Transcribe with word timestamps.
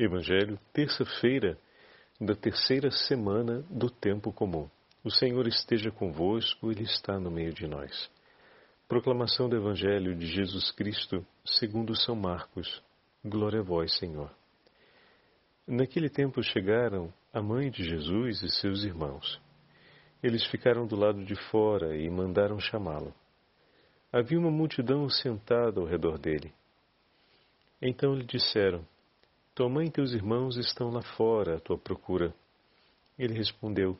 Evangelho, 0.00 0.56
terça-feira 0.72 1.58
da 2.20 2.36
terceira 2.36 2.88
semana 2.88 3.64
do 3.68 3.90
tempo 3.90 4.32
comum. 4.32 4.70
O 5.02 5.10
Senhor 5.10 5.44
esteja 5.48 5.90
convosco, 5.90 6.70
Ele 6.70 6.84
está 6.84 7.18
no 7.18 7.32
meio 7.32 7.52
de 7.52 7.66
nós. 7.66 8.08
Proclamação 8.86 9.48
do 9.48 9.56
Evangelho 9.56 10.14
de 10.14 10.28
Jesus 10.28 10.70
Cristo, 10.70 11.26
segundo 11.44 11.96
São 11.96 12.14
Marcos. 12.14 12.80
Glória 13.24 13.58
a 13.58 13.64
vós, 13.64 13.92
Senhor. 13.98 14.30
Naquele 15.66 16.08
tempo 16.08 16.44
chegaram 16.44 17.12
a 17.32 17.42
mãe 17.42 17.68
de 17.68 17.82
Jesus 17.82 18.40
e 18.44 18.50
seus 18.50 18.84
irmãos. 18.84 19.40
Eles 20.22 20.46
ficaram 20.46 20.86
do 20.86 20.94
lado 20.94 21.24
de 21.24 21.34
fora 21.50 21.96
e 21.96 22.08
mandaram 22.08 22.60
chamá-lo. 22.60 23.12
Havia 24.12 24.38
uma 24.38 24.50
multidão 24.50 25.08
sentada 25.10 25.80
ao 25.80 25.86
redor 25.86 26.18
dele. 26.18 26.54
Então 27.82 28.14
lhe 28.14 28.24
disseram: 28.24 28.86
tua 29.58 29.68
mãe 29.68 29.88
e 29.88 29.90
teus 29.90 30.12
irmãos 30.12 30.56
estão 30.56 30.88
lá 30.88 31.02
fora 31.02 31.56
à 31.56 31.60
tua 31.60 31.76
procura. 31.76 32.32
Ele 33.18 33.34
respondeu: 33.34 33.98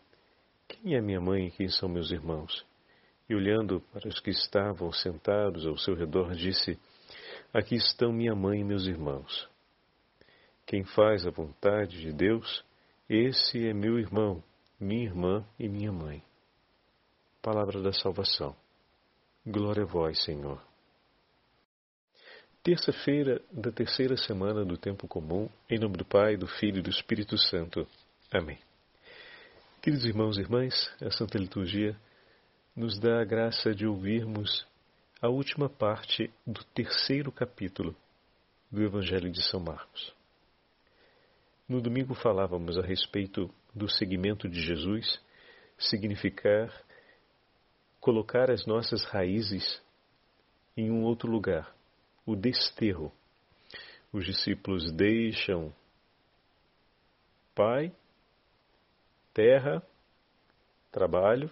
Quem 0.69 0.95
é 0.95 1.01
minha 1.01 1.21
mãe 1.21 1.49
e 1.49 1.51
quem 1.51 1.69
são 1.69 1.89
meus 1.89 2.13
irmãos? 2.13 2.65
E 3.29 3.35
olhando 3.35 3.81
para 3.93 4.07
os 4.07 4.21
que 4.21 4.31
estavam 4.31 4.93
sentados 4.93 5.67
ao 5.67 5.77
seu 5.77 5.97
redor, 5.97 6.33
disse: 6.37 6.79
Aqui 7.53 7.75
estão 7.75 8.13
minha 8.13 8.37
mãe 8.37 8.61
e 8.61 8.65
meus 8.65 8.87
irmãos. 8.87 9.49
Quem 10.65 10.85
faz 10.85 11.27
a 11.27 11.31
vontade 11.31 12.03
de 12.03 12.13
Deus, 12.13 12.65
esse 13.11 13.67
é 13.67 13.75
meu 13.75 13.99
irmão, 13.99 14.41
minha 14.79 15.07
irmã 15.07 15.45
e 15.59 15.69
minha 15.69 15.91
mãe. 15.91 16.23
Palavra 17.43 17.83
da 17.83 17.93
salvação. 17.93 18.55
Glória 19.45 19.83
a 19.83 19.87
vós, 19.87 20.23
Senhor. 20.23 20.68
Terça-feira 22.63 23.41
da 23.53 23.71
terceira 23.71 24.17
semana 24.17 24.65
do 24.65 24.77
tempo 24.77 25.07
comum, 25.07 25.49
em 25.71 25.79
nome 25.79 25.97
do 25.97 26.05
Pai, 26.05 26.37
do 26.37 26.47
Filho 26.47 26.79
e 26.79 26.83
do 26.83 26.91
Espírito 26.91 27.39
Santo. 27.39 27.87
Amém. 28.33 28.59
Queridos 29.81 30.05
irmãos 30.05 30.37
e 30.37 30.41
irmãs, 30.41 30.91
a 31.01 31.11
Santa 31.11 31.39
Liturgia 31.39 31.97
nos 32.75 32.99
dá 32.99 33.23
a 33.23 33.25
graça 33.25 33.73
de 33.73 33.87
ouvirmos 33.87 34.67
a 35.23 35.29
última 35.29 35.69
parte 35.69 36.31
do 36.45 36.63
terceiro 36.75 37.31
capítulo 37.31 37.95
do 38.71 38.83
Evangelho 38.83 39.31
de 39.31 39.43
São 39.43 39.61
Marcos. 39.61 40.13
No 41.69 41.81
domingo 41.81 42.15
falávamos 42.15 42.77
a 42.77 42.83
respeito 42.83 43.49
do 43.73 43.89
seguimento 43.89 44.49
de 44.49 44.61
Jesus, 44.61 45.21
significar 45.79 46.73
colocar 48.01 48.51
as 48.51 48.67
nossas 48.67 49.05
raízes 49.05 49.81
em 50.77 50.91
um 50.91 51.05
outro 51.05 51.31
lugar 51.31 51.78
o 52.29 52.37
desterro. 52.37 53.11
Os 54.13 54.27
discípulos 54.27 54.93
deixam 54.93 55.73
pai, 57.55 57.91
terra, 59.33 59.83
trabalho, 60.93 61.51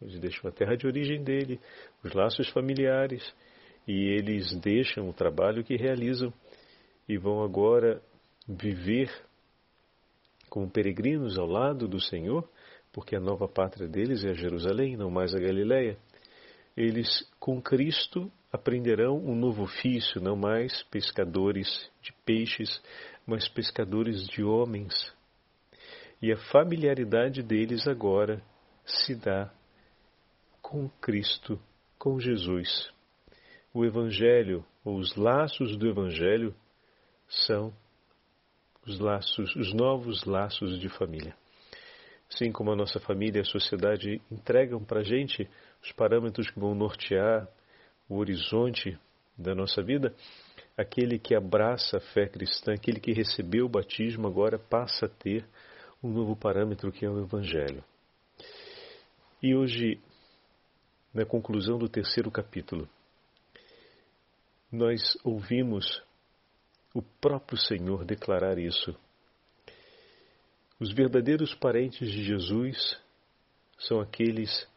eles 0.00 0.20
deixam 0.20 0.48
a 0.48 0.52
terra 0.52 0.76
de 0.76 0.86
origem 0.86 1.22
dele, 1.22 1.60
os 2.04 2.12
laços 2.12 2.48
familiares, 2.50 3.34
e 3.88 3.92
eles 4.16 4.54
deixam 4.60 5.08
o 5.08 5.12
trabalho 5.12 5.64
que 5.64 5.76
realizam 5.76 6.32
e 7.08 7.18
vão 7.18 7.42
agora 7.42 8.00
viver 8.48 9.10
como 10.48 10.70
peregrinos 10.70 11.36
ao 11.36 11.46
lado 11.46 11.88
do 11.88 12.00
Senhor, 12.00 12.48
porque 12.92 13.16
a 13.16 13.20
nova 13.20 13.48
pátria 13.48 13.88
deles 13.88 14.24
é 14.24 14.32
Jerusalém, 14.32 14.96
não 14.96 15.10
mais 15.10 15.34
a 15.34 15.40
Galileia. 15.40 15.98
Eles, 16.76 17.28
com 17.40 17.60
Cristo, 17.60 18.30
aprenderão 18.54 19.16
um 19.18 19.34
novo 19.34 19.64
ofício, 19.64 20.20
não 20.20 20.36
mais 20.36 20.84
pescadores 20.84 21.90
de 22.00 22.12
peixes, 22.24 22.80
mas 23.26 23.48
pescadores 23.48 24.28
de 24.28 24.44
homens. 24.44 24.94
E 26.22 26.32
a 26.32 26.36
familiaridade 26.36 27.42
deles 27.42 27.88
agora 27.88 28.40
se 28.86 29.16
dá 29.16 29.52
com 30.62 30.88
Cristo, 31.00 31.60
com 31.98 32.20
Jesus. 32.20 32.92
O 33.74 33.84
Evangelho, 33.84 34.64
ou 34.84 34.98
os 34.98 35.16
laços 35.16 35.76
do 35.76 35.88
Evangelho, 35.88 36.54
são 37.26 37.74
os 38.86 39.00
laços, 39.00 39.52
os 39.56 39.74
novos 39.74 40.24
laços 40.24 40.78
de 40.78 40.88
família. 40.88 41.34
Assim 42.32 42.52
como 42.52 42.70
a 42.70 42.76
nossa 42.76 43.00
família 43.00 43.40
e 43.40 43.42
a 43.42 43.44
sociedade 43.44 44.22
entregam 44.30 44.84
para 44.84 45.00
a 45.00 45.04
gente 45.04 45.50
os 45.82 45.90
parâmetros 45.90 46.48
que 46.50 46.60
vão 46.60 46.72
nortear 46.72 47.48
o 48.08 48.16
horizonte 48.16 48.98
da 49.36 49.54
nossa 49.54 49.82
vida, 49.82 50.14
aquele 50.76 51.18
que 51.18 51.34
abraça 51.34 51.96
a 51.96 52.00
fé 52.00 52.26
cristã, 52.28 52.74
aquele 52.74 53.00
que 53.00 53.12
recebeu 53.12 53.66
o 53.66 53.68
batismo, 53.68 54.26
agora 54.26 54.58
passa 54.58 55.06
a 55.06 55.08
ter 55.08 55.46
um 56.02 56.10
novo 56.10 56.36
parâmetro 56.36 56.92
que 56.92 57.04
é 57.04 57.10
o 57.10 57.22
Evangelho. 57.22 57.82
E 59.42 59.54
hoje, 59.54 60.00
na 61.12 61.24
conclusão 61.24 61.78
do 61.78 61.88
terceiro 61.88 62.30
capítulo, 62.30 62.88
nós 64.70 65.16
ouvimos 65.22 66.02
o 66.94 67.02
próprio 67.02 67.58
Senhor 67.58 68.04
declarar 68.04 68.58
isso. 68.58 68.94
Os 70.78 70.92
verdadeiros 70.92 71.54
parentes 71.54 72.10
de 72.10 72.24
Jesus 72.24 72.98
são 73.78 74.00
aqueles 74.00 74.68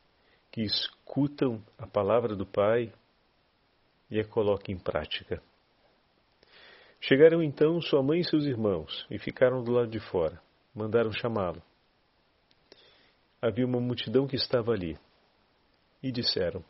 que 0.51 0.61
escutam 0.61 1.63
a 1.77 1.87
palavra 1.87 2.35
do 2.35 2.45
Pai 2.45 2.93
e 4.09 4.19
a 4.19 4.25
coloque 4.25 4.71
em 4.71 4.77
prática. 4.77 5.41
Chegaram 6.99 7.43
então 7.43 7.79
sua 7.79 8.01
mãe 8.01 8.19
e 8.19 8.23
seus 8.23 8.45
irmãos 8.45 9.05
e 9.09 9.19
ficaram 9.19 9.63
do 9.63 9.71
lado 9.71 9.89
de 9.89 9.99
fora. 9.99 10.41
Mandaram 10.73 11.11
chamá-lo. 11.11 11.61
Havia 13.41 13.65
uma 13.65 13.79
multidão 13.79 14.27
que 14.27 14.35
estava 14.35 14.71
ali. 14.71 14.97
E 16.01 16.11
disseram: 16.11 16.63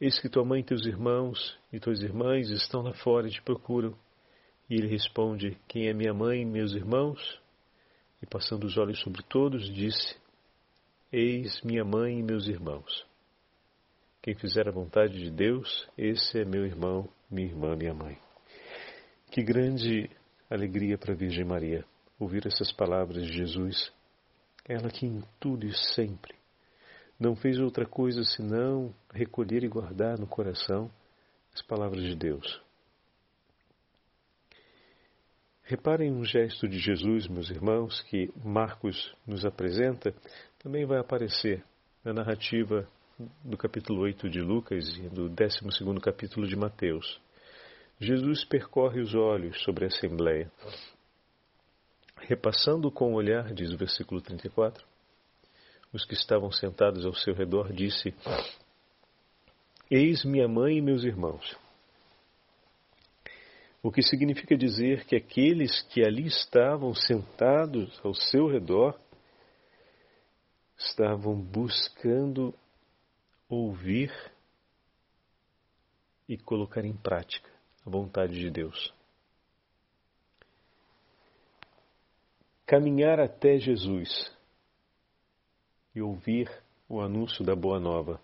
Eis 0.00 0.18
que 0.18 0.28
tua 0.28 0.44
mãe 0.44 0.60
e 0.60 0.64
teus 0.64 0.86
irmãos 0.86 1.58
e 1.72 1.80
tuas 1.80 2.02
irmãs 2.02 2.50
estão 2.50 2.82
lá 2.82 2.92
fora 2.94 3.26
e 3.26 3.30
te 3.30 3.42
procuram. 3.42 3.96
E 4.70 4.74
ele 4.74 4.88
responde: 4.88 5.58
Quem 5.66 5.88
é 5.88 5.92
minha 5.92 6.14
mãe 6.14 6.42
e 6.42 6.44
meus 6.44 6.72
irmãos? 6.74 7.40
E 8.22 8.26
passando 8.26 8.64
os 8.64 8.76
olhos 8.76 9.00
sobre 9.00 9.22
todos, 9.22 9.72
disse: 9.72 10.16
Eis 11.12 11.60
minha 11.62 11.84
mãe 11.84 12.18
e 12.18 12.22
meus 12.22 12.46
irmãos. 12.46 13.07
Quem 14.28 14.34
fizer 14.34 14.68
a 14.68 14.70
vontade 14.70 15.14
de 15.14 15.30
Deus, 15.30 15.88
esse 15.96 16.38
é 16.38 16.44
meu 16.44 16.66
irmão, 16.66 17.08
minha 17.30 17.48
irmã, 17.48 17.74
minha 17.74 17.94
mãe. 17.94 18.18
Que 19.30 19.42
grande 19.42 20.10
alegria 20.50 20.98
para 20.98 21.14
a 21.14 21.16
Virgem 21.16 21.46
Maria 21.46 21.82
ouvir 22.20 22.46
essas 22.46 22.70
palavras 22.70 23.24
de 23.24 23.32
Jesus. 23.32 23.90
Ela 24.68 24.90
que 24.90 25.06
em 25.06 25.22
tudo 25.40 25.66
e 25.66 25.72
sempre 25.94 26.34
não 27.18 27.34
fez 27.34 27.58
outra 27.58 27.86
coisa 27.86 28.22
senão 28.22 28.94
recolher 29.14 29.64
e 29.64 29.68
guardar 29.68 30.18
no 30.18 30.26
coração 30.26 30.90
as 31.54 31.62
palavras 31.62 32.04
de 32.04 32.14
Deus. 32.14 32.62
Reparem 35.62 36.12
um 36.12 36.22
gesto 36.22 36.68
de 36.68 36.78
Jesus, 36.78 37.26
meus 37.28 37.48
irmãos, 37.48 38.02
que 38.02 38.30
Marcos 38.44 39.10
nos 39.26 39.46
apresenta, 39.46 40.14
também 40.58 40.84
vai 40.84 40.98
aparecer 40.98 41.64
na 42.04 42.12
narrativa 42.12 42.86
do 43.44 43.56
capítulo 43.56 44.02
8 44.02 44.30
de 44.30 44.40
Lucas 44.40 44.96
e 44.96 45.08
do 45.08 45.28
12 45.28 45.58
capítulo 46.00 46.46
de 46.46 46.54
Mateus. 46.54 47.20
Jesus 47.98 48.44
percorre 48.44 49.00
os 49.00 49.12
olhos 49.12 49.60
sobre 49.64 49.84
a 49.84 49.88
Assembleia. 49.88 50.48
Repassando 52.16 52.92
com 52.92 53.12
o 53.12 53.16
olhar, 53.16 53.52
diz 53.52 53.72
o 53.72 53.76
versículo 53.76 54.20
34, 54.20 54.86
os 55.92 56.04
que 56.04 56.14
estavam 56.14 56.52
sentados 56.52 57.04
ao 57.04 57.12
seu 57.12 57.34
redor, 57.34 57.72
disse: 57.72 58.14
Eis 59.90 60.24
minha 60.24 60.46
mãe 60.46 60.76
e 60.76 60.80
meus 60.80 61.02
irmãos. 61.02 61.56
O 63.82 63.90
que 63.90 64.02
significa 64.02 64.56
dizer 64.56 65.04
que 65.06 65.16
aqueles 65.16 65.82
que 65.88 66.06
ali 66.06 66.26
estavam 66.26 66.94
sentados 66.94 68.00
ao 68.04 68.14
seu 68.14 68.46
redor 68.46 68.96
estavam 70.76 71.34
buscando 71.34 72.54
ouvir 73.48 74.12
e 76.28 76.36
colocar 76.36 76.84
em 76.84 76.94
prática 76.94 77.50
a 77.86 77.90
vontade 77.90 78.38
de 78.38 78.50
Deus. 78.50 78.92
Caminhar 82.66 83.18
até 83.18 83.58
Jesus 83.58 84.30
e 85.94 86.02
ouvir 86.02 86.50
o 86.86 87.00
anúncio 87.00 87.42
da 87.44 87.56
Boa 87.56 87.80
Nova 87.80 88.20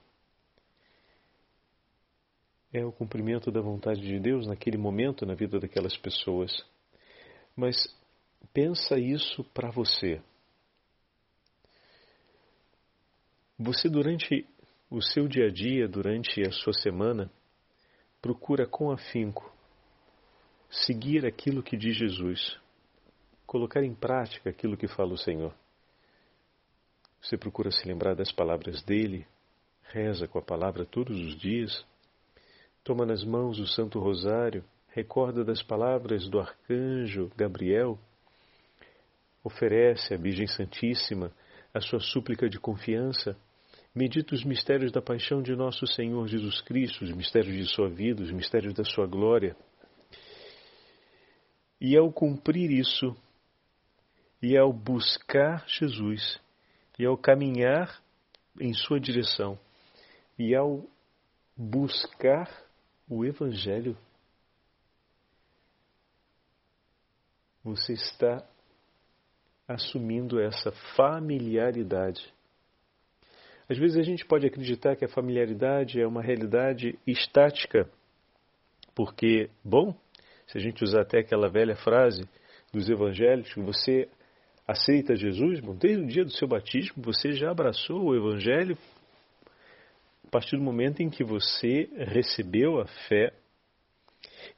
é 2.71 2.85
o 2.85 2.93
cumprimento 2.93 3.51
da 3.51 3.61
vontade 3.61 4.03
de 4.03 4.19
Deus 4.19 4.47
naquele 4.47 4.77
momento 4.77 5.25
na 5.25 5.35
vida 5.35 5.61
daquelas 5.61 5.97
pessoas. 5.97 6.53
Mas 7.57 7.77
pensa 8.53 8.99
isso 8.99 9.45
para 9.55 9.71
você. 9.71 10.21
Você 13.57 13.89
durante 13.89 14.45
o 14.95 15.03
seu 15.03 15.27
dia 15.27 15.49
a 15.49 15.51
dia 15.51 15.89
durante 15.89 16.41
a 16.47 16.53
sua 16.53 16.73
semana, 16.73 17.29
procura 18.23 18.65
com 18.65 18.93
afinco 18.93 19.53
seguir 20.71 21.27
aquilo 21.27 21.65
que 21.65 21.77
diz 21.77 21.97
Jesus. 21.97 22.61
colocar 23.45 23.83
em 23.85 23.95
prática 23.95 24.51
aquilo 24.51 24.77
que 24.77 24.87
fala 24.87 25.13
o 25.13 25.19
Senhor. 25.19 25.53
Você 27.21 27.37
procura 27.37 27.71
se 27.71 27.87
lembrar 27.87 28.15
das 28.15 28.31
palavras 28.33 28.83
dele, 28.85 29.27
reza 29.83 30.29
com 30.29 30.39
a 30.39 30.43
palavra 30.43 30.87
todos 30.87 31.19
os 31.21 31.37
dias, 31.37 31.85
toma 32.83 33.05
nas 33.05 33.25
mãos 33.25 33.59
o 33.59 33.67
Santo 33.67 33.99
Rosário, 33.99 34.65
recorda 34.89 35.45
das 35.45 35.63
palavras 35.63 36.29
do 36.29 36.39
arcanjo 36.39 37.31
Gabriel, 37.37 37.99
oferece 39.43 40.15
à 40.15 40.17
Virgem 40.17 40.47
Santíssima 40.47 41.33
a 41.73 41.81
sua 41.81 42.01
súplica 42.01 42.49
de 42.49 42.59
confiança, 42.59 43.37
medita 43.95 44.35
os 44.35 44.43
mistérios 44.45 44.91
da 44.91 45.01
paixão 45.01 45.41
de 45.41 45.55
nosso 45.55 45.87
Senhor 45.87 46.27
Jesus 46.27 46.61
Cristo, 46.63 47.05
os 47.05 47.13
mistérios 47.13 47.57
de 47.57 47.73
sua 47.73 47.89
vida, 47.89 48.23
os 48.23 48.33
mistérios 48.33 48.75
da 48.75 48.85
sua 48.85 49.07
glória. 49.07 49.57
E 51.81 51.97
ao 51.97 52.13
cumprir 52.13 52.71
isso, 52.71 53.17
e 54.43 54.57
ao 54.57 54.73
buscar 54.73 55.65
Jesus, 55.69 56.41
e 56.99 57.07
ao 57.07 57.17
caminhar 57.17 58.03
em 58.61 58.75
sua 58.75 58.99
direção, 58.99 59.59
e 60.37 60.55
ao 60.55 60.85
buscar 61.57 62.51
o 63.09 63.25
Evangelho, 63.25 63.97
você 67.63 67.93
está 67.93 68.45
assumindo 69.69 70.41
essa 70.41 70.73
familiaridade. 70.97 72.34
Às 73.69 73.79
vezes 73.79 73.97
a 73.97 74.03
gente 74.03 74.25
pode 74.25 74.47
acreditar 74.47 74.97
que 74.97 75.05
a 75.05 75.09
familiaridade 75.09 76.01
é 76.01 76.07
uma 76.07 76.23
realidade 76.23 76.99
estática, 77.07 77.89
porque, 78.95 79.49
bom, 79.65 79.97
se 80.47 80.59
a 80.59 80.61
gente 80.61 80.85
usar 80.85 81.03
até 81.03 81.21
aquela 81.21 81.49
velha 81.49 81.75
frase 81.75 82.29
dos 82.73 82.89
evangelhos, 82.89 83.53
você 83.57 84.09
aceita 84.67 85.17
Jesus, 85.17 85.61
bom, 85.61 85.75
desde 85.75 86.03
o 86.03 86.07
dia 86.07 86.25
do 86.25 86.33
seu 86.33 86.49
batismo 86.49 87.03
você 87.03 87.33
já 87.33 87.51
abraçou 87.51 88.03
o 88.03 88.15
evangelho 88.15 88.77
a 90.27 90.31
partir 90.31 90.57
do 90.57 90.63
momento 90.63 91.01
em 91.01 91.11
que 91.11 91.23
você 91.23 91.89
recebeu 91.97 92.81
a 92.81 92.87
fé 93.09 93.33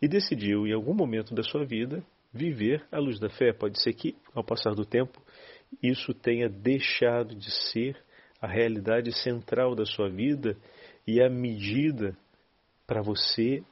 e 0.01 0.09
decidiu, 0.09 0.67
em 0.67 0.73
algum 0.73 0.95
momento 0.95 1.35
da 1.35 1.43
sua 1.43 1.65
vida, 1.65 2.03
viver 2.33 2.85
à 2.91 2.99
luz 2.99 3.19
da 3.19 3.29
fé. 3.29 3.53
Pode 3.53 3.81
ser 3.83 3.93
que, 3.93 4.17
ao 4.35 4.45
passar 4.45 4.75
do 4.75 4.85
tempo, 4.85 5.21
isso 5.83 6.15
tenha 6.15 6.49
deixado 6.49 7.35
de 7.35 7.51
ser 7.51 7.97
a 8.47 8.49
realidade 8.49 9.13
central 9.13 9.75
da 9.75 9.85
sua 9.85 10.09
vida 10.09 10.57
e 11.05 11.21
a 11.21 11.29
medida 11.29 12.17
para 12.87 13.03
você 13.03 13.65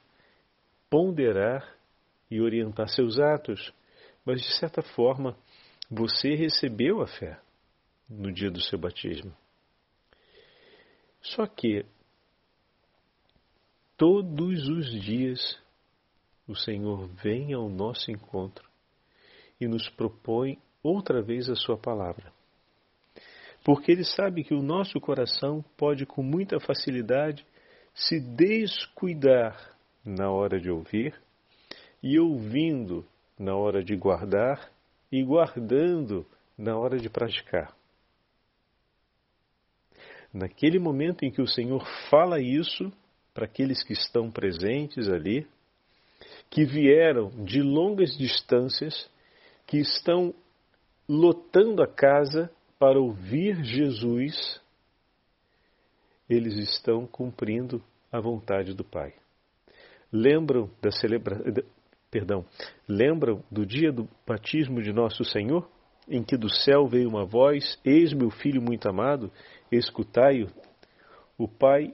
ponderar 0.89 1.75
e 2.29 2.41
orientar 2.41 2.89
seus 2.89 3.17
atos. 3.17 3.73
Mas, 4.25 4.41
de 4.41 4.59
certa 4.59 4.81
forma, 4.81 5.37
você 5.89 6.35
recebeu 6.35 7.01
a 7.01 7.07
fé 7.07 7.39
no 8.09 8.31
dia 8.33 8.51
do 8.51 8.59
seu 8.59 8.77
batismo. 8.77 9.33
Só 11.21 11.47
que 11.47 11.85
todos 13.95 14.67
os 14.67 14.91
dias 15.01 15.57
o 16.45 16.55
Senhor 16.55 17.07
vem 17.23 17.53
ao 17.53 17.69
nosso 17.69 18.11
encontro 18.11 18.69
e 19.59 19.67
nos 19.67 19.87
propõe 19.89 20.59
outra 20.83 21.21
vez 21.21 21.49
a 21.49 21.55
Sua 21.55 21.77
palavra. 21.77 22.34
Porque 23.65 23.91
Ele 23.91 24.03
sabe 24.03 24.43
que 24.43 24.53
o 24.53 24.61
nosso 24.61 25.01
coração 25.01 25.65
pode 25.75 26.05
com 26.05 26.21
muita 26.21 26.59
facilidade 26.59 27.43
se 27.95 28.19
descuidar 28.19 29.75
na 30.05 30.29
hora 30.29 30.61
de 30.61 30.69
ouvir 30.69 31.19
e 32.03 32.19
ouvindo 32.19 33.03
na 33.39 33.55
hora 33.55 33.83
de 33.83 33.95
guardar 33.95 34.71
e 35.11 35.23
guardando 35.23 36.27
na 36.55 36.77
hora 36.77 36.99
de 36.99 37.09
praticar. 37.09 37.75
Naquele 40.31 40.77
momento 40.77 41.25
em 41.25 41.31
que 41.31 41.41
o 41.41 41.47
Senhor 41.47 41.83
fala 42.11 42.39
isso 42.39 42.93
para 43.33 43.45
aqueles 43.45 43.83
que 43.83 43.93
estão 43.93 44.29
presentes 44.29 45.09
ali, 45.09 45.47
que 46.51 46.65
vieram 46.65 47.29
de 47.43 47.63
longas 47.63 48.15
distâncias, 48.15 49.09
que 49.65 49.77
estão 49.77 50.35
lotando 51.09 51.81
a 51.81 51.87
casa 51.87 52.51
para 52.77 52.99
ouvir 52.99 53.63
Jesus, 53.63 54.61
eles 56.29 56.55
estão 56.57 57.05
cumprindo 57.07 57.83
a 58.11 58.19
vontade 58.19 58.73
do 58.73 58.83
Pai. 58.83 59.13
Lembram 60.11 60.69
da 60.81 60.91
celebração, 60.91 61.45
perdão, 62.09 62.45
lembram 62.87 63.43
do 63.51 63.65
dia 63.65 63.91
do 63.91 64.07
batismo 64.25 64.81
de 64.81 64.93
nosso 64.93 65.23
Senhor, 65.23 65.67
em 66.07 66.23
que 66.23 66.37
do 66.37 66.49
céu 66.49 66.87
veio 66.87 67.09
uma 67.09 67.25
voz: 67.25 67.79
Eis 67.83 68.13
meu 68.13 68.29
filho 68.29 68.61
muito 68.61 68.87
amado, 68.87 69.31
escutai-o. 69.71 70.47
O 71.37 71.47
Pai 71.47 71.93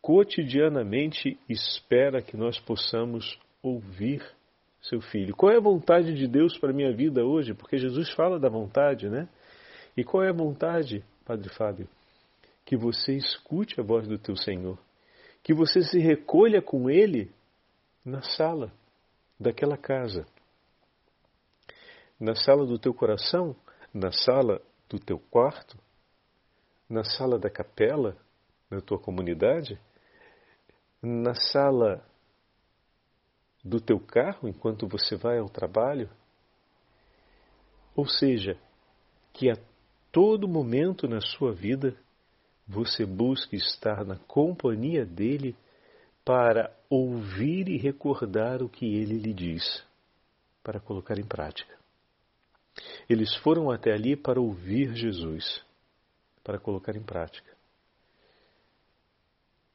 cotidianamente 0.00 1.38
espera 1.48 2.22
que 2.22 2.36
nós 2.36 2.58
possamos 2.60 3.38
ouvir 3.62 4.22
seu 4.80 5.00
filho. 5.00 5.36
Qual 5.36 5.52
é 5.52 5.56
a 5.56 5.60
vontade 5.60 6.14
de 6.14 6.26
Deus 6.26 6.56
para 6.58 6.70
a 6.70 6.74
minha 6.74 6.92
vida 6.92 7.24
hoje? 7.24 7.52
Porque 7.52 7.76
Jesus 7.76 8.10
fala 8.14 8.38
da 8.38 8.48
vontade, 8.48 9.08
né? 9.08 9.28
E 9.96 10.04
qual 10.04 10.22
é 10.22 10.28
a 10.30 10.32
vontade, 10.32 11.04
Padre 11.24 11.48
Fábio? 11.50 11.88
Que 12.64 12.76
você 12.76 13.14
escute 13.14 13.80
a 13.80 13.84
voz 13.84 14.06
do 14.06 14.18
teu 14.18 14.36
Senhor. 14.36 14.78
Que 15.42 15.52
você 15.52 15.82
se 15.82 15.98
recolha 15.98 16.62
com 16.62 16.88
Ele 16.88 17.32
na 18.04 18.22
sala 18.22 18.72
daquela 19.38 19.76
casa. 19.76 20.26
Na 22.18 22.34
sala 22.34 22.66
do 22.66 22.78
teu 22.78 22.92
coração, 22.92 23.56
na 23.92 24.12
sala 24.12 24.60
do 24.88 24.98
teu 24.98 25.18
quarto, 25.18 25.78
na 26.88 27.04
sala 27.04 27.38
da 27.38 27.48
capela, 27.48 28.16
na 28.70 28.80
tua 28.80 28.98
comunidade, 28.98 29.80
na 31.02 31.34
sala 31.34 32.04
do 33.64 33.80
teu 33.80 33.98
carro 33.98 34.48
enquanto 34.48 34.86
você 34.86 35.16
vai 35.16 35.38
ao 35.38 35.48
trabalho? 35.48 36.10
Ou 37.94 38.06
seja, 38.06 38.58
que 39.32 39.50
a 39.50 39.56
todo 40.12 40.48
momento 40.48 41.08
na 41.08 41.20
sua 41.20 41.52
vida 41.52 41.96
você 42.66 43.04
busque 43.04 43.56
estar 43.56 44.04
na 44.04 44.16
companhia 44.16 45.04
dele 45.04 45.56
para 46.24 46.72
ouvir 46.88 47.68
e 47.68 47.76
recordar 47.76 48.62
o 48.62 48.68
que 48.68 48.86
ele 48.86 49.18
lhe 49.18 49.32
diz, 49.32 49.84
para 50.62 50.78
colocar 50.78 51.18
em 51.18 51.26
prática. 51.26 51.76
Eles 53.08 53.34
foram 53.36 53.70
até 53.70 53.92
ali 53.92 54.16
para 54.16 54.40
ouvir 54.40 54.94
Jesus, 54.94 55.64
para 56.44 56.58
colocar 56.58 56.94
em 56.94 57.02
prática. 57.02 57.50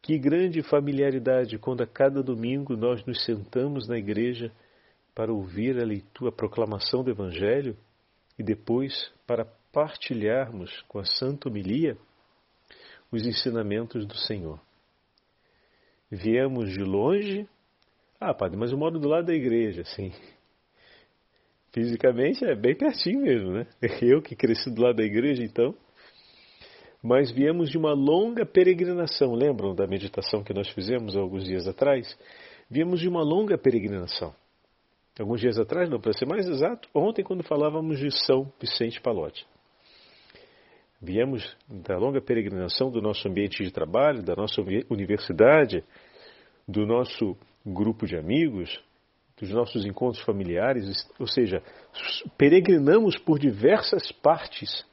Que 0.01 0.17
grande 0.17 0.61
familiaridade 0.61 1.57
quando 1.57 1.81
a 1.81 1.87
cada 1.87 2.21
domingo 2.21 2.77
nós 2.77 3.03
nos 3.05 3.25
sentamos 3.25 3.87
na 3.87 3.97
igreja 3.97 4.51
para 5.13 5.33
ouvir 5.33 5.79
a 5.81 5.83
leitura, 5.83 6.29
a 6.29 6.35
proclamação 6.35 7.03
do 7.03 7.09
Evangelho 7.09 7.75
e 8.37 8.43
depois 8.43 9.11
para 9.25 9.45
partilharmos 9.71 10.81
com 10.87 10.99
a 10.99 11.05
Santa 11.05 11.49
Homilia 11.49 11.97
os 13.11 13.25
ensinamentos 13.25 14.05
do 14.05 14.15
Senhor. 14.15 14.59
Viemos 16.09 16.71
de 16.71 16.83
longe. 16.83 17.47
Ah, 18.19 18.33
padre, 18.33 18.57
mas 18.57 18.71
eu 18.71 18.77
moro 18.77 18.99
do 18.99 19.07
lado 19.07 19.27
da 19.27 19.33
igreja, 19.33 19.83
sim. 19.83 20.11
Fisicamente 21.73 22.45
é 22.45 22.55
bem 22.55 22.75
pertinho 22.75 23.21
mesmo, 23.21 23.51
né? 23.51 23.67
Eu 24.01 24.21
que 24.21 24.35
cresci 24.35 24.69
do 24.73 24.81
lado 24.81 24.95
da 24.95 25.03
igreja, 25.03 25.43
então 25.43 25.75
mas 27.05 27.29
viemos 27.29 27.69
de 27.69 27.77
uma 27.77 27.93
longa 27.93 28.47
peregrinação. 28.47 29.35
Lembram 29.35 29.75
da 29.75 29.85
meditação 29.85 30.43
que 30.43 30.55
nós 30.55 30.67
fizemos 30.69 31.15
alguns 31.15 31.43
dias 31.43 31.67
atrás? 31.67 32.17
Viemos 32.67 32.99
de 32.99 33.07
uma 33.07 33.21
longa 33.21 33.59
peregrinação. 33.59 34.33
Alguns 35.17 35.39
dias 35.39 35.57
atrás, 35.57 35.89
não 35.89 35.99
para 35.99 36.11
ser 36.13 36.25
mais 36.25 36.47
exato, 36.47 36.89
ontem, 36.93 37.23
quando 37.23 37.43
falávamos 37.43 37.99
de 37.99 38.11
São 38.25 38.51
Vicente 38.59 38.99
Palotti. 38.99 39.47
Viemos 41.01 41.55
da 41.69 41.97
longa 41.97 42.19
peregrinação 42.19 42.91
do 42.91 43.01
nosso 43.01 43.27
ambiente 43.27 43.63
de 43.63 43.71
trabalho, 43.71 44.23
da 44.23 44.35
nossa 44.35 44.61
universidade, 44.89 45.83
do 46.67 46.85
nosso 46.85 47.37
grupo 47.65 48.05
de 48.05 48.17
amigos, 48.17 48.83
dos 49.39 49.51
nossos 49.51 49.85
encontros 49.85 50.23
familiares, 50.23 50.85
ou 51.19 51.27
seja, 51.27 51.61
peregrinamos 52.37 53.17
por 53.17 53.39
diversas 53.39 54.11
partes 54.11 54.85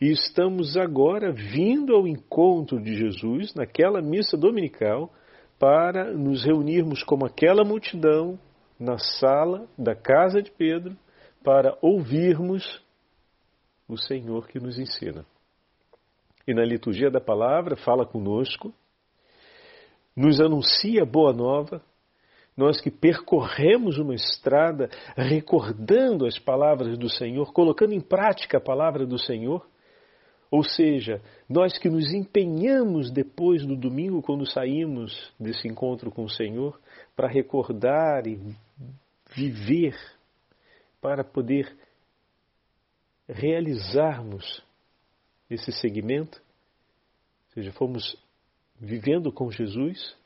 e 0.00 0.12
estamos 0.12 0.76
agora 0.76 1.32
vindo 1.32 1.94
ao 1.94 2.06
encontro 2.06 2.80
de 2.80 2.94
Jesus 2.96 3.52
naquela 3.54 4.00
missa 4.00 4.36
dominical 4.36 5.12
para 5.58 6.12
nos 6.12 6.44
reunirmos 6.44 7.02
como 7.02 7.26
aquela 7.26 7.64
multidão 7.64 8.38
na 8.78 8.98
sala 8.98 9.68
da 9.76 9.94
casa 9.94 10.42
de 10.42 10.50
Pedro 10.50 10.96
para 11.42 11.76
ouvirmos 11.82 12.82
o 13.88 13.96
Senhor 13.96 14.46
que 14.46 14.60
nos 14.60 14.78
ensina. 14.78 15.24
E 16.46 16.54
na 16.54 16.64
liturgia 16.64 17.10
da 17.10 17.20
palavra 17.20 17.76
fala 17.76 18.06
conosco, 18.06 18.72
nos 20.16 20.40
anuncia 20.40 21.04
boa 21.04 21.32
nova, 21.32 21.82
nós 22.56 22.80
que 22.80 22.90
percorremos 22.90 23.98
uma 23.98 24.14
estrada 24.14 24.90
recordando 25.16 26.26
as 26.26 26.38
palavras 26.38 26.98
do 26.98 27.08
Senhor, 27.08 27.52
colocando 27.52 27.92
em 27.92 28.00
prática 28.00 28.58
a 28.58 28.60
palavra 28.60 29.06
do 29.06 29.18
Senhor, 29.18 29.64
ou 30.50 30.64
seja, 30.64 31.20
nós 31.48 31.78
que 31.78 31.90
nos 31.90 32.12
empenhamos 32.12 33.10
depois 33.10 33.64
do 33.66 33.76
domingo, 33.76 34.22
quando 34.22 34.50
saímos 34.50 35.32
desse 35.38 35.68
encontro 35.68 36.10
com 36.10 36.24
o 36.24 36.30
Senhor, 36.30 36.80
para 37.14 37.28
recordar 37.28 38.26
e 38.26 38.40
viver, 39.34 39.96
para 41.00 41.22
poder 41.22 41.76
realizarmos 43.28 44.62
esse 45.50 45.72
segmento, 45.72 46.40
ou 47.48 47.54
seja, 47.54 47.72
fomos 47.72 48.16
vivendo 48.80 49.32
com 49.32 49.50
Jesus 49.50 50.16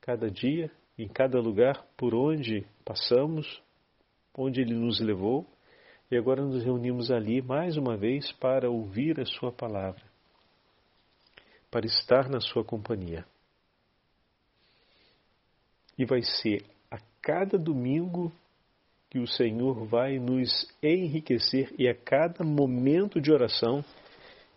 cada 0.00 0.30
dia, 0.30 0.70
em 0.98 1.08
cada 1.08 1.40
lugar 1.40 1.84
por 1.96 2.14
onde 2.14 2.66
passamos, 2.84 3.62
onde 4.36 4.60
Ele 4.60 4.74
nos 4.74 5.00
levou, 5.00 5.46
e 6.10 6.16
agora 6.16 6.44
nos 6.44 6.62
reunimos 6.62 7.10
ali 7.10 7.42
mais 7.42 7.76
uma 7.76 7.96
vez 7.96 8.30
para 8.32 8.70
ouvir 8.70 9.20
a 9.20 9.24
Sua 9.24 9.50
palavra, 9.50 10.02
para 11.70 11.86
estar 11.86 12.28
na 12.28 12.40
Sua 12.40 12.64
companhia. 12.64 13.26
E 15.96 16.04
vai 16.04 16.22
ser 16.22 16.64
a 16.90 16.98
cada 17.22 17.58
domingo 17.58 18.32
que 19.10 19.18
o 19.18 19.26
Senhor 19.26 19.86
vai 19.86 20.18
nos 20.18 20.66
enriquecer 20.82 21.72
e 21.78 21.88
a 21.88 21.94
cada 21.94 22.44
momento 22.44 23.20
de 23.20 23.32
oração 23.32 23.84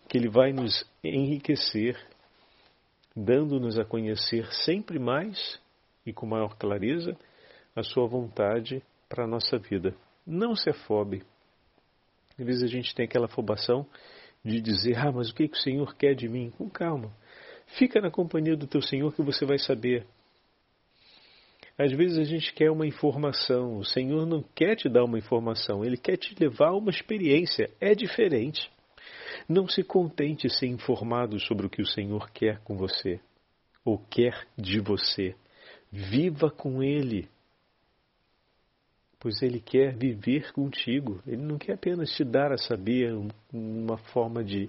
que 0.07 0.17
Ele 0.17 0.29
vai 0.29 0.51
nos 0.51 0.83
enriquecer, 1.03 1.95
dando-nos 3.15 3.77
a 3.77 3.85
conhecer 3.85 4.51
sempre 4.65 4.97
mais 4.97 5.59
e 6.05 6.13
com 6.13 6.25
maior 6.25 6.55
clareza 6.57 7.15
a 7.75 7.83
Sua 7.83 8.07
vontade 8.07 8.81
para 9.07 9.25
a 9.25 9.27
nossa 9.27 9.57
vida. 9.57 9.93
Não 10.25 10.55
se 10.55 10.69
afobe. 10.69 11.23
Às 12.39 12.45
vezes 12.45 12.63
a 12.63 12.67
gente 12.67 12.93
tem 12.95 13.05
aquela 13.05 13.25
afobação 13.25 13.85
de 14.43 14.61
dizer: 14.61 14.97
Ah, 14.97 15.11
mas 15.11 15.29
o 15.29 15.35
que, 15.35 15.47
que 15.47 15.57
o 15.57 15.61
Senhor 15.61 15.95
quer 15.95 16.13
de 16.13 16.27
mim? 16.27 16.51
Com 16.57 16.69
calma. 16.69 17.11
Fica 17.77 17.99
na 17.99 18.09
companhia 18.09 18.55
do 18.55 18.67
teu 18.67 18.81
Senhor 18.81 19.13
que 19.13 19.21
você 19.21 19.45
vai 19.45 19.57
saber. 19.57 20.05
Às 21.77 21.91
vezes 21.91 22.17
a 22.17 22.23
gente 22.23 22.51
quer 22.53 22.71
uma 22.71 22.87
informação, 22.87 23.77
o 23.77 23.85
Senhor 23.85 24.25
não 24.25 24.41
quer 24.41 24.75
te 24.75 24.89
dar 24.89 25.03
uma 25.03 25.19
informação, 25.19 25.85
Ele 25.85 25.95
quer 25.95 26.17
te 26.17 26.35
levar 26.39 26.69
a 26.69 26.75
uma 26.75 26.89
experiência. 26.89 27.69
É 27.79 27.93
diferente. 27.93 28.71
Não 29.47 29.67
se 29.67 29.83
contente 29.83 30.49
ser 30.49 30.65
informado 30.65 31.39
sobre 31.39 31.67
o 31.67 31.69
que 31.69 31.81
o 31.81 31.85
Senhor 31.85 32.31
quer 32.31 32.59
com 32.63 32.75
você 32.75 33.19
ou 33.85 33.99
quer 34.09 34.47
de 34.57 34.79
você. 34.79 35.35
Viva 35.91 36.49
com 36.49 36.81
Ele, 36.81 37.29
pois 39.19 39.41
Ele 39.43 39.59
quer 39.59 39.95
viver 39.95 40.51
contigo. 40.53 41.21
Ele 41.27 41.43
não 41.43 41.59
quer 41.59 41.73
apenas 41.73 42.09
te 42.09 42.23
dar 42.23 42.51
a 42.51 42.57
saber 42.57 43.13
uma 43.53 43.97
forma 43.97 44.43
de, 44.43 44.67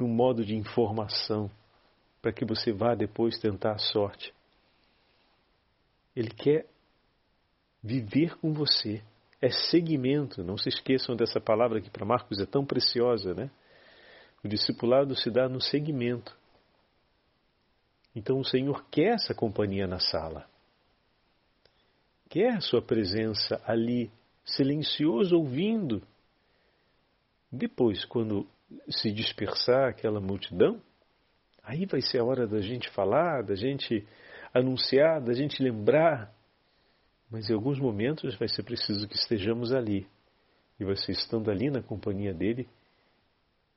um 0.00 0.08
modo 0.08 0.42
de 0.42 0.56
informação 0.56 1.50
para 2.22 2.32
que 2.32 2.46
você 2.46 2.72
vá 2.72 2.94
depois 2.94 3.38
tentar 3.38 3.72
a 3.72 3.78
sorte. 3.78 4.35
Ele 6.16 6.30
quer 6.30 6.66
viver 7.82 8.36
com 8.38 8.52
você. 8.52 9.02
É 9.40 9.50
seguimento. 9.50 10.42
Não 10.42 10.56
se 10.56 10.70
esqueçam 10.70 11.14
dessa 11.14 11.38
palavra 11.38 11.80
que 11.80 11.90
para 11.90 12.06
Marcos 12.06 12.40
é 12.40 12.46
tão 12.46 12.64
preciosa, 12.64 13.34
né? 13.34 13.50
O 14.42 14.48
discipulado 14.48 15.14
se 15.14 15.30
dá 15.30 15.48
no 15.48 15.60
seguimento. 15.60 16.36
Então 18.14 18.38
o 18.38 18.44
Senhor 18.44 18.86
quer 18.90 19.14
essa 19.14 19.34
companhia 19.34 19.86
na 19.86 19.98
sala. 19.98 20.48
Quer 22.30 22.54
a 22.56 22.60
sua 22.60 22.80
presença 22.80 23.60
ali, 23.66 24.10
silencioso, 24.44 25.36
ouvindo. 25.36 26.02
Depois, 27.52 28.04
quando 28.06 28.48
se 28.88 29.12
dispersar 29.12 29.90
aquela 29.90 30.20
multidão, 30.20 30.80
aí 31.62 31.86
vai 31.86 32.00
ser 32.00 32.18
a 32.18 32.24
hora 32.24 32.46
da 32.46 32.60
gente 32.60 32.90
falar, 32.90 33.42
da 33.42 33.54
gente 33.54 34.06
anunciar, 34.58 35.20
da 35.20 35.32
gente 35.32 35.62
lembrar. 35.62 36.32
Mas 37.30 37.50
em 37.50 37.54
alguns 37.54 37.78
momentos 37.78 38.36
vai 38.36 38.48
ser 38.48 38.62
preciso 38.62 39.08
que 39.08 39.16
estejamos 39.16 39.72
ali. 39.72 40.06
E 40.78 40.84
você 40.84 41.12
estando 41.12 41.50
ali 41.50 41.70
na 41.70 41.82
companhia 41.82 42.32
dele, 42.32 42.68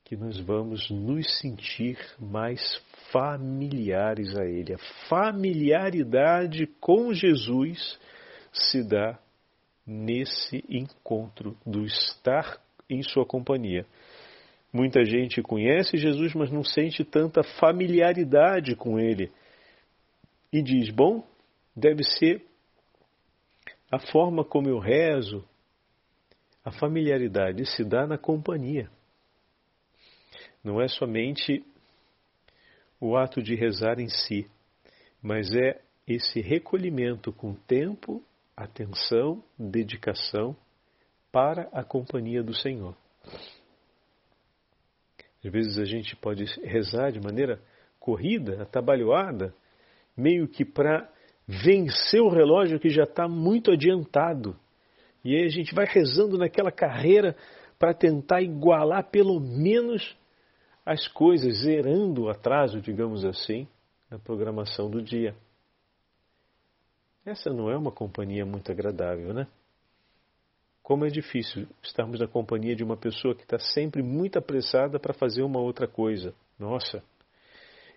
que 0.04 0.16
nós 0.16 0.40
vamos 0.40 0.90
nos 0.90 1.40
sentir 1.40 1.98
mais 2.20 2.82
familiares 3.12 4.36
a 4.38 4.46
ele. 4.46 4.74
A 4.74 5.08
familiaridade 5.08 6.68
com 6.80 7.14
Jesus 7.14 8.00
se 8.52 8.84
dá 8.84 9.18
nesse 9.86 10.64
encontro 10.70 11.58
do 11.66 11.84
estar 11.84 12.60
em 12.90 13.02
sua 13.04 13.26
companhia. 13.26 13.86
Muita 14.72 15.04
gente 15.04 15.42
conhece 15.42 15.98
Jesus, 15.98 16.34
mas 16.36 16.52
não 16.52 16.64
sente 16.64 17.04
tanta 17.04 17.42
familiaridade 17.44 18.76
com 18.76 19.00
ele 19.00 19.32
e 20.52 20.62
diz: 20.62 20.90
Bom, 20.90 21.28
deve 21.76 22.04
ser 22.04 22.46
a 23.92 24.00
forma 24.00 24.44
como 24.44 24.70
eu 24.70 24.80
rezo. 24.80 25.48
A 26.64 26.72
familiaridade 26.72 27.66
se 27.66 27.84
dá 27.84 28.06
na 28.06 28.18
companhia. 28.18 28.90
Não 30.64 30.82
é 30.82 30.88
somente 30.88 31.64
o 33.00 33.16
ato 33.16 33.42
de 33.42 33.56
rezar 33.56 34.00
em 34.00 34.10
si, 34.10 34.50
mas 35.22 35.54
é 35.54 35.82
esse 36.06 36.42
recolhimento 36.42 37.32
com 37.32 37.54
tempo, 37.54 38.22
atenção, 38.56 39.44
dedicação 39.58 40.56
para 41.32 41.70
a 41.72 41.84
companhia 41.84 42.44
do 42.44 42.54
Senhor. 42.54 42.96
Às 45.44 45.52
vezes 45.52 45.78
a 45.78 45.86
gente 45.86 46.16
pode 46.16 46.44
rezar 46.62 47.12
de 47.12 47.22
maneira 47.22 47.62
corrida, 48.00 48.62
atabalhoada, 48.62 49.56
meio 50.20 50.48
que 50.48 50.66
para 50.66 51.10
vencer 51.48 52.22
o 52.22 52.30
relógio 52.30 52.80
que 52.80 52.90
já 52.90 53.04
está 53.04 53.28
muito 53.28 53.72
adiantado. 53.72 54.56
E 55.24 55.36
aí 55.36 55.46
a 55.46 55.50
gente 55.50 55.74
vai 55.74 55.86
rezando 55.86 56.38
naquela 56.38 56.72
carreira 56.72 57.36
para 57.78 57.94
tentar 57.94 58.42
igualar 58.42 59.10
pelo 59.10 59.40
menos 59.40 60.16
as 60.86 61.08
coisas, 61.08 61.62
zerando 61.62 62.24
o 62.24 62.30
atraso, 62.30 62.82
digamos 62.82 63.24
assim, 63.24 63.68
na 64.10 64.20
programação 64.20 64.90
do 64.90 65.02
dia. 65.02 65.36
Essa 67.26 67.52
não 67.52 67.70
é 67.70 67.78
uma 67.78 67.92
companhia 67.92 68.46
muito 68.46 68.72
agradável, 68.72 69.34
né? 69.34 69.48
Como 70.82 71.06
é 71.06 71.10
difícil 71.10 71.68
estarmos 71.84 72.20
na 72.20 72.28
companhia 72.28 72.76
de 72.76 72.84
uma 72.84 72.98
pessoa 72.98 73.36
que 73.36 73.44
está 73.44 73.60
sempre 73.60 74.02
muito 74.02 74.40
apressada 74.40 75.00
para 75.00 75.14
fazer 75.14 75.44
uma 75.44 75.60
outra 75.60 75.88
coisa. 75.88 76.34
Nossa, 76.58 77.04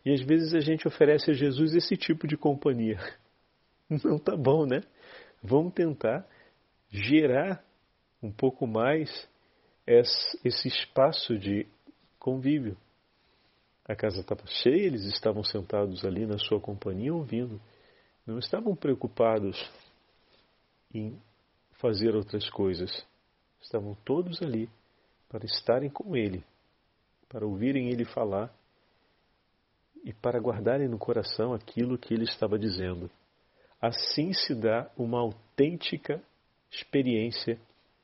e 0.04 0.12
às 0.12 0.20
vezes 0.22 0.54
a 0.54 0.60
gente 0.60 0.86
oferece 0.86 1.30
a 1.30 1.34
Jesus 1.34 1.74
esse 1.74 1.96
tipo 1.96 2.26
de 2.26 2.36
companhia. 2.36 2.98
Não 3.88 4.18
tá 4.18 4.36
bom, 4.36 4.66
né? 4.66 4.82
Vamos 5.42 5.74
tentar 5.74 6.26
gerar 6.90 7.64
um 8.22 8.30
pouco 8.30 8.66
mais 8.66 9.28
esse 9.86 10.68
espaço 10.68 11.38
de 11.38 11.66
convívio. 12.18 12.76
A 13.84 13.96
casa 13.96 14.20
estava 14.20 14.46
cheia, 14.46 14.86
eles 14.86 15.04
estavam 15.06 15.42
sentados 15.42 16.04
ali 16.04 16.24
na 16.24 16.38
sua 16.38 16.60
companhia 16.60 17.12
ouvindo. 17.12 17.60
Não 18.26 18.38
estavam 18.38 18.76
preocupados 18.76 19.58
em 20.94 21.20
fazer 21.80 22.14
outras 22.14 22.48
coisas. 22.50 23.04
Estavam 23.60 23.96
todos 24.04 24.40
ali 24.40 24.68
para 25.28 25.44
estarem 25.44 25.90
com 25.90 26.16
ele, 26.16 26.44
para 27.28 27.46
ouvirem 27.46 27.90
ele 27.90 28.04
falar 28.04 28.54
e 30.04 30.12
para 30.12 30.40
guardarem 30.40 30.88
no 30.88 30.98
coração 30.98 31.52
aquilo 31.52 31.98
que 31.98 32.12
ele 32.12 32.24
estava 32.24 32.58
dizendo. 32.58 33.10
Assim 33.80 34.32
se 34.32 34.54
dá 34.54 34.90
uma 34.96 35.20
autêntica 35.20 36.22
experiência 36.70 37.58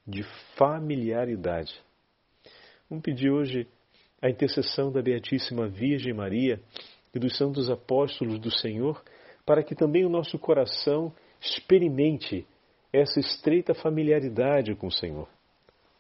de 0.07 0.23
familiaridade. 0.57 1.81
Vamos 2.89 3.05
pedir 3.05 3.31
hoje 3.31 3.67
a 4.21 4.29
intercessão 4.29 4.91
da 4.91 5.03
Beatíssima 5.03 5.69
Virgem 5.69 6.13
Maria 6.13 6.61
e 7.15 7.19
dos 7.19 7.37
santos 7.37 7.71
apóstolos 7.71 8.39
do 8.39 8.51
Senhor, 8.51 9.03
para 9.45 9.63
que 9.63 9.75
também 9.75 10.05
o 10.05 10.11
nosso 10.11 10.39
coração 10.39 11.13
experimente 11.41 12.47
essa 12.93 13.21
estreita 13.21 13.75
familiaridade 13.75 14.75
com 14.75 14.89
o 14.89 14.93
Senhor. 14.93 15.29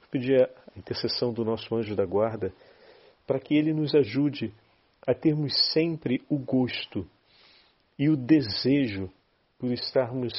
Vou 0.00 0.08
pedir 0.10 0.42
a 0.42 0.78
intercessão 0.78 1.32
do 1.32 1.44
nosso 1.44 1.74
anjo 1.74 1.94
da 1.94 2.04
guarda 2.04 2.52
para 3.26 3.38
que 3.38 3.54
ele 3.54 3.72
nos 3.72 3.94
ajude 3.94 4.52
a 5.06 5.14
termos 5.14 5.52
sempre 5.72 6.22
o 6.28 6.38
gosto 6.38 7.08
e 7.98 8.08
o 8.08 8.16
desejo 8.16 9.10
por 9.58 9.72
estarmos 9.72 10.32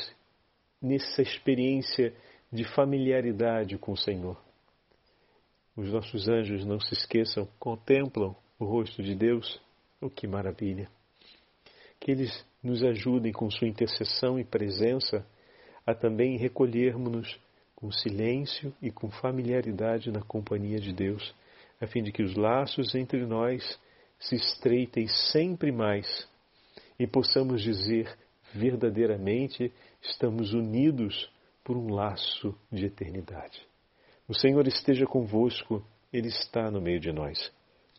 nessa 0.82 1.22
experiência 1.22 2.14
de 2.52 2.64
familiaridade 2.64 3.78
com 3.78 3.92
o 3.92 3.98
Senhor. 3.98 4.40
Os 5.76 5.92
nossos 5.92 6.28
anjos, 6.28 6.66
não 6.66 6.80
se 6.80 6.94
esqueçam, 6.94 7.48
contemplam 7.60 8.36
o 8.58 8.66
rosto 8.66 9.04
de 9.04 9.16
Deus. 9.16 9.62
Oh, 10.02 10.10
que 10.10 10.28
maravilha! 10.28 10.90
Que 12.00 12.12
eles 12.12 12.46
nos 12.64 12.84
ajudem 12.84 13.32
com 13.32 13.50
sua 13.50 13.68
intercessão 13.68 14.40
e 14.40 14.44
presença 14.44 15.26
a 15.86 15.94
também 15.94 16.38
recolhermos-nos 16.38 17.40
com 17.76 17.92
silêncio 17.92 18.74
e 18.82 18.92
com 18.92 19.10
familiaridade 19.10 20.12
na 20.12 20.22
companhia 20.22 20.80
de 20.80 20.94
Deus, 20.94 21.34
a 21.80 21.88
fim 21.88 22.04
de 22.04 22.12
que 22.12 22.22
os 22.22 22.36
laços 22.36 22.94
entre 22.94 23.26
nós 23.26 23.80
se 24.20 24.36
estreitem 24.36 25.08
sempre 25.08 25.72
mais 25.72 26.28
e 27.00 27.08
possamos 27.08 27.62
dizer 27.62 28.14
verdadeiramente 28.54 29.72
estamos 30.02 30.54
unidos 30.54 31.32
por 31.64 31.78
um 31.78 31.94
laço 31.94 32.56
de 32.72 32.86
eternidade. 32.86 33.62
O 34.28 34.34
Senhor 34.34 34.68
esteja 34.68 35.06
convosco, 35.06 35.84
Ele 36.12 36.28
está 36.28 36.70
no 36.70 36.82
meio 36.82 37.00
de 37.00 37.12
nós. 37.12 37.52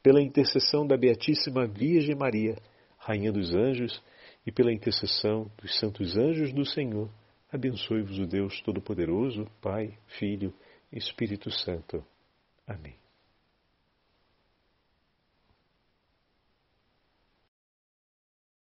Pela 0.02 0.22
intercessão 0.22 0.86
da 0.86 0.96
Beatíssima 0.96 1.66
Virgem 1.66 2.14
Maria, 2.14 2.56
Rainha 2.98 3.32
dos 3.32 3.54
Anjos, 3.54 4.02
e 4.46 4.52
pela 4.52 4.72
intercessão 4.72 5.50
dos 5.60 5.78
santos 5.78 6.16
anjos 6.16 6.52
do 6.52 6.64
Senhor, 6.64 7.10
abençoe-vos 7.52 8.18
o 8.18 8.26
Deus 8.26 8.60
Todo-Poderoso, 8.62 9.46
Pai, 9.60 9.98
Filho 10.18 10.52
e 10.92 10.98
Espírito 10.98 11.50
Santo. 11.50 12.04
Amém. 12.66 13.09